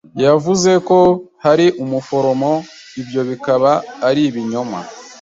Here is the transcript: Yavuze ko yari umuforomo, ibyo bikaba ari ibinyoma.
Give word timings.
Yavuze 0.25 0.71
ko 0.87 0.99
yari 1.43 1.67
umuforomo, 1.83 2.51
ibyo 3.01 3.21
bikaba 3.29 3.71
ari 4.07 4.21
ibinyoma. 4.29 4.79